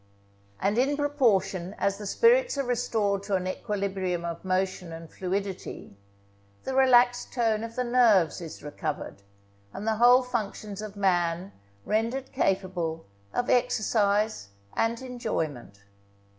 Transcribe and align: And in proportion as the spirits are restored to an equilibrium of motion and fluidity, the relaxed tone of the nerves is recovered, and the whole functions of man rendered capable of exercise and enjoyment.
And 0.59 0.79
in 0.79 0.97
proportion 0.97 1.75
as 1.77 1.99
the 1.99 2.07
spirits 2.07 2.57
are 2.57 2.63
restored 2.65 3.21
to 3.21 3.35
an 3.35 3.45
equilibrium 3.47 4.25
of 4.25 4.43
motion 4.43 4.91
and 4.91 5.07
fluidity, 5.07 5.95
the 6.63 6.73
relaxed 6.73 7.33
tone 7.33 7.63
of 7.63 7.75
the 7.75 7.83
nerves 7.83 8.41
is 8.41 8.63
recovered, 8.63 9.21
and 9.71 9.85
the 9.85 9.97
whole 9.97 10.23
functions 10.23 10.81
of 10.81 10.95
man 10.95 11.51
rendered 11.85 12.31
capable 12.31 13.05
of 13.31 13.47
exercise 13.47 14.49
and 14.73 15.03
enjoyment. 15.03 15.81